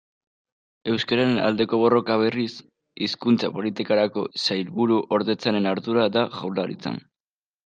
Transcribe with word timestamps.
Euskararen 0.93 1.35
aldeko 1.49 1.79
borroka, 1.81 2.15
berriz, 2.23 2.49
Hizkuntza 3.09 3.51
Politikarako 3.59 4.25
Sailburuordetzaren 4.47 5.71
ardura 5.75 6.09
da 6.19 6.27
Jaurlaritzan. 6.41 6.99